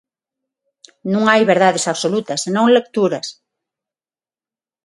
[1.13, 3.27] Non hai verdades absolutas, senón lecturas.